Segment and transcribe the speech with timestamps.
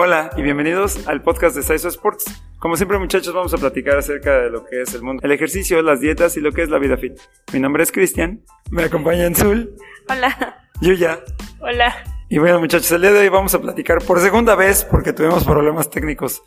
[0.00, 2.24] Hola y bienvenidos al podcast de Saiso Sports.
[2.60, 5.82] Como siempre muchachos vamos a platicar acerca de lo que es el mundo, el ejercicio,
[5.82, 7.18] las dietas y lo que es la vida fit.
[7.52, 9.74] Mi nombre es Cristian, me acompaña Zul,
[10.08, 10.62] Hola.
[10.80, 11.18] Yuya
[11.58, 11.96] Hola.
[12.28, 15.42] y bueno muchachos el día de hoy vamos a platicar por segunda vez porque tuvimos
[15.42, 16.44] problemas técnicos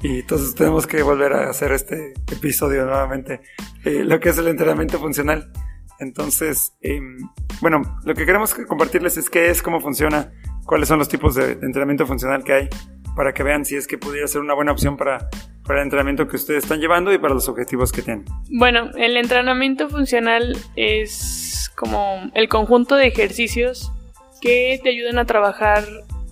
[0.00, 3.42] y entonces tenemos que volver a hacer este episodio nuevamente,
[3.84, 5.52] eh, lo que es el entrenamiento funcional.
[6.00, 7.18] Entonces, em,
[7.60, 10.32] bueno, lo que queremos compartirles es qué es, cómo funciona,
[10.64, 12.68] cuáles son los tipos de, entrenamiento funcional que hay,
[13.16, 15.28] para que vean si es que pudiera ser una buena opción para,
[15.64, 18.24] para el entrenamiento que ustedes están llevando y para los objetivos que tienen.
[18.50, 23.92] Bueno, el entrenamiento funcional es como el conjunto de ejercicios
[24.40, 25.84] que te ayudan a trabajar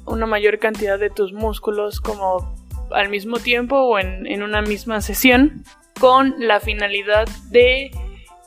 [0.05, 2.57] una mayor cantidad de tus músculos como
[2.91, 5.65] al mismo tiempo o en, en una misma sesión
[5.99, 7.91] con la finalidad de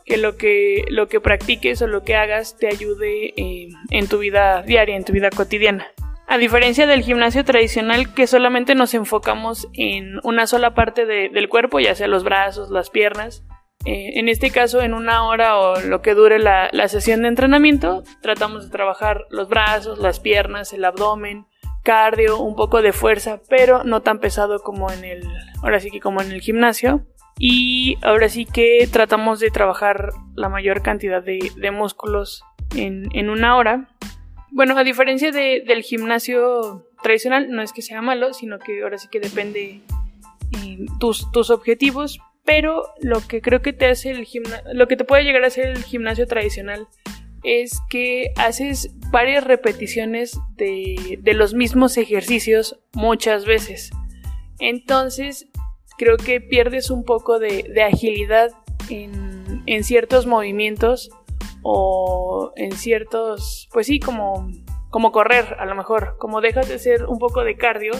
[0.06, 4.20] que lo que lo que practiques o lo que hagas te ayude eh, en tu
[4.20, 5.88] vida diaria, en tu vida cotidiana.
[6.28, 11.50] A diferencia del gimnasio tradicional que solamente nos enfocamos en una sola parte de- del
[11.50, 13.44] cuerpo, ya sea los brazos, las piernas,
[13.86, 17.28] eh, en este caso en una hora o lo que dure la, la sesión de
[17.28, 21.46] entrenamiento, tratamos de trabajar los brazos, las piernas, el abdomen,
[21.84, 25.22] cardio, un poco de fuerza, pero no tan pesado como en el,
[25.62, 27.06] ahora sí que como en el gimnasio.
[27.38, 32.44] Y ahora sí que tratamos de trabajar la mayor cantidad de, músculos
[32.76, 33.90] en, en una hora.
[34.52, 38.98] Bueno, a diferencia de- del gimnasio tradicional, no es que sea malo, sino que ahora
[38.98, 39.82] sí que depende
[40.64, 42.20] eh, tus, tus objetivos.
[42.46, 45.48] Pero lo que creo que te hace el gimnasio, lo que te puede llegar a
[45.48, 46.88] hacer el gimnasio tradicional
[47.44, 53.92] es que haces varias repeticiones de, de los mismos ejercicios muchas veces.
[54.60, 55.48] Entonces,
[55.98, 58.52] creo que pierdes un poco de, de agilidad
[58.90, 61.10] en, en ciertos movimientos
[61.64, 64.50] o en ciertos, pues sí, como,
[64.90, 67.94] como correr a lo mejor, como dejas de hacer un poco de cardio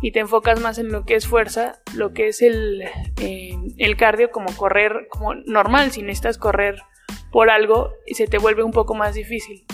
[0.00, 2.82] y te enfocas más en lo que es fuerza, lo que es el,
[3.20, 6.82] eh, el cardio como correr como normal, si necesitas correr
[7.30, 9.64] por algo y se te vuelve un poco más difícil.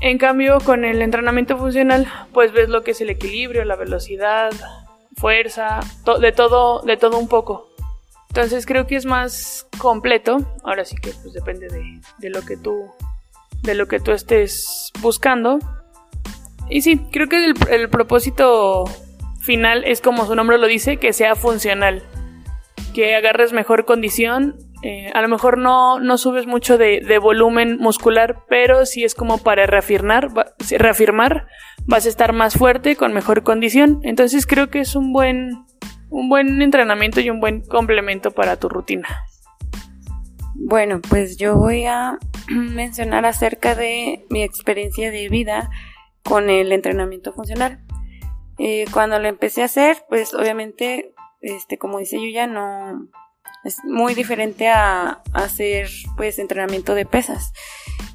[0.00, 4.52] En cambio, con el entrenamiento funcional, pues ves lo que es el equilibrio, la velocidad,
[5.18, 5.80] fuerza,
[6.20, 7.68] de todo, de todo un poco.
[8.28, 10.38] Entonces creo que es más completo.
[10.62, 12.90] Ahora sí que pues depende de, de lo que tú,
[13.62, 15.58] de lo que tú estés buscando.
[16.70, 18.84] Y sí, creo que el, el propósito
[19.40, 22.02] final es como su nombre lo dice, que sea funcional,
[22.94, 24.56] que agarres mejor condición.
[24.82, 29.14] eh, a lo mejor no, no subes mucho de, de volumen muscular, pero sí es
[29.14, 30.28] como para reafirmar,
[30.70, 31.46] reafirmar,
[31.88, 34.00] vas a estar más fuerte, con mejor condición.
[34.04, 35.64] Entonces creo que es un buen,
[36.10, 39.08] un buen entrenamiento y un buen complemento para tu rutina.
[40.54, 42.18] Bueno, pues yo voy a
[42.48, 45.70] mencionar acerca de mi experiencia de vida
[46.22, 47.80] con el entrenamiento funcional.
[48.58, 53.08] Eh, cuando lo empecé a hacer, pues obviamente, este, como dice Yuya, no
[53.64, 57.52] es muy diferente a, hacer pues entrenamiento de pesas.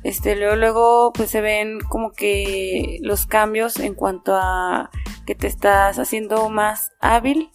[0.03, 4.89] Este, luego, luego, pues se ven como que los cambios en cuanto a
[5.25, 7.49] que te estás haciendo más hábil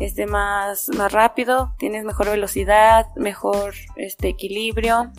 [0.00, 5.10] este más, más rápido, tienes mejor velocidad, mejor este equilibrio.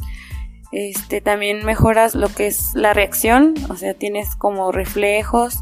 [0.72, 5.62] Este también mejoras lo que es la reacción, o sea, tienes como reflejos.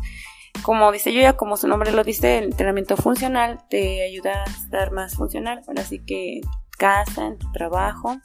[0.63, 4.45] Como dice yo ya, como su nombre lo dice, el entrenamiento funcional te ayuda a
[4.45, 8.17] estar más funcional, ahora sí que en tu casa, en tu trabajo.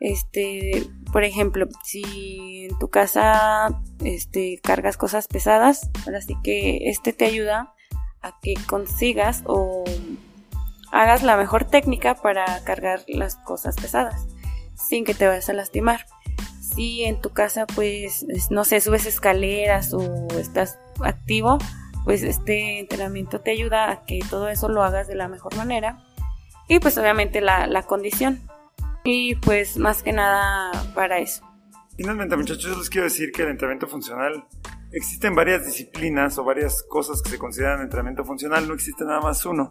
[0.00, 7.12] Este, por ejemplo, si en tu casa este cargas cosas pesadas, ahora sí que este
[7.12, 7.72] te ayuda
[8.20, 9.84] a que consigas o
[10.90, 14.26] hagas la mejor técnica para cargar las cosas pesadas
[14.74, 16.06] sin que te vayas a lastimar.
[16.74, 21.58] Si en tu casa pues es- no sé, subes escaleras o estás activo,
[22.04, 26.02] pues este entrenamiento te ayuda a que todo eso lo hagas de la mejor manera
[26.68, 28.40] y pues obviamente la, la condición
[29.04, 31.44] y pues más que nada para eso.
[31.96, 34.44] Finalmente, muchachos, les quiero decir que el entrenamiento funcional
[34.92, 39.44] existen varias disciplinas o varias cosas que se consideran entrenamiento funcional, no existe nada más
[39.44, 39.70] uno.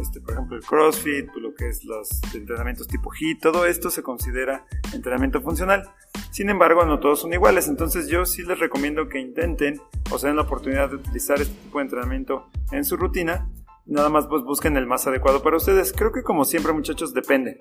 [0.00, 4.02] Este, por ejemplo, el CrossFit, lo que es los entrenamientos tipo HIIT, todo esto se
[4.02, 4.64] considera
[4.94, 5.90] entrenamiento funcional.
[6.38, 9.80] Sin embargo, no todos son iguales, entonces yo sí les recomiendo que intenten
[10.12, 13.50] o se den la oportunidad de utilizar este tipo de entrenamiento en su rutina.
[13.86, 15.92] Nada más pues busquen el más adecuado para ustedes.
[15.92, 17.58] Creo que como siempre muchachos depende.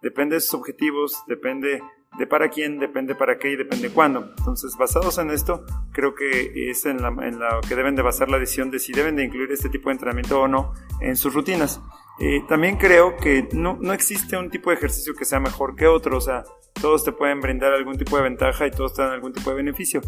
[0.00, 1.82] Depende de sus objetivos, depende
[2.18, 4.32] de para quién, depende para qué y depende cuándo.
[4.38, 8.30] Entonces, basados en esto, creo que es en la, en la que deben de basar
[8.30, 11.34] la decisión de si deben de incluir este tipo de entrenamiento o no en sus
[11.34, 11.80] rutinas.
[12.20, 15.86] Eh, también creo que no, no existe un tipo de ejercicio que sea mejor que
[15.86, 16.44] otro, o sea,
[16.80, 19.56] todos te pueden brindar algún tipo de ventaja y todos te dan algún tipo de
[19.56, 20.02] beneficio.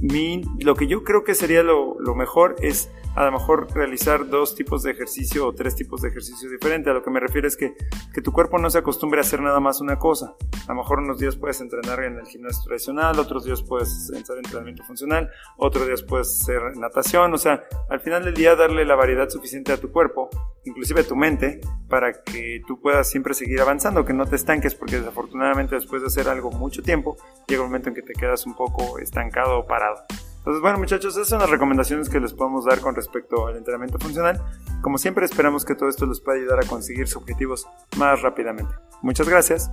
[0.00, 4.28] Mi, lo que yo creo que sería lo, lo mejor es a lo mejor realizar
[4.28, 6.90] dos tipos de ejercicio o tres tipos de ejercicio diferentes.
[6.90, 7.74] A lo que me refiero es que,
[8.14, 10.34] que tu cuerpo no se acostumbre a hacer nada más una cosa.
[10.66, 14.38] A lo mejor unos días puedes entrenar en el gimnasio tradicional, otros días puedes hacer
[14.38, 17.34] entrenamiento funcional, otros días puedes hacer natación.
[17.34, 20.30] O sea, al final del día darle la variedad suficiente a tu cuerpo,
[20.64, 24.74] inclusive a tu mente, para que tú puedas siempre seguir avanzando, que no te estanques,
[24.74, 27.16] porque desafortunadamente después de hacer algo mucho tiempo,
[27.46, 30.04] llega un momento en que te quedas un poco estancado o parado.
[30.42, 34.00] Entonces, bueno, muchachos, esas son las recomendaciones que les podemos dar con respecto al entrenamiento
[34.00, 34.42] funcional.
[34.80, 38.74] Como siempre, esperamos que todo esto les pueda ayudar a conseguir sus objetivos más rápidamente.
[39.02, 39.70] Muchas gracias.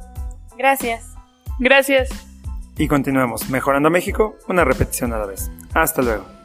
[0.56, 1.16] Gracias.
[1.58, 2.10] Gracias.
[2.78, 5.50] Y continuemos, mejorando México, una repetición a la vez.
[5.74, 6.39] Hasta luego.